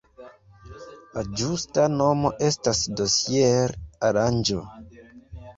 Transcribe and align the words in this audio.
La 1.17 1.23
ĝusta 1.41 1.85
nomo 1.99 2.33
estas 2.47 2.81
dosier-aranĝo. 3.03 4.65